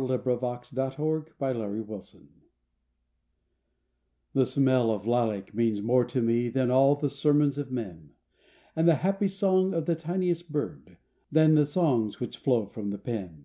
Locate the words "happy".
9.04-9.28